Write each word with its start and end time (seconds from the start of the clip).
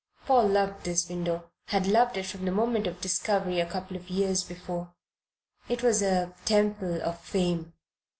Paul 0.25 0.47
loved 0.47 0.83
this 0.83 1.07
window, 1.07 1.51
had 1.67 1.85
loved 1.85 2.17
it 2.17 2.25
from 2.25 2.43
the 2.45 2.51
moment 2.51 2.87
of 2.87 3.01
discovery, 3.01 3.59
a 3.59 3.67
couple 3.67 3.95
of 3.95 4.09
years 4.09 4.43
before. 4.43 4.95
It 5.69 5.83
was 5.83 6.01
a 6.01 6.33
Temple 6.43 7.03
of 7.03 7.21
Fame. 7.23 7.73